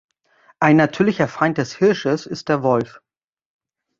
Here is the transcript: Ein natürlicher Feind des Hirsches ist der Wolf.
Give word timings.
Ein 0.59 0.77
natürlicher 0.77 1.27
Feind 1.27 1.59
des 1.59 1.75
Hirsches 1.75 2.25
ist 2.25 2.49
der 2.49 2.63
Wolf. 2.63 3.01